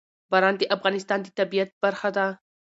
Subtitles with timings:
[0.31, 2.25] باران د افغانستان د طبیعت برخه ده.